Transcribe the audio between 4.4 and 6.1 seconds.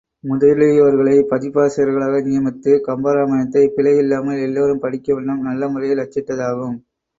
எல்லோரும் படிக்கும் வண்ணம் நல்ல முறையில்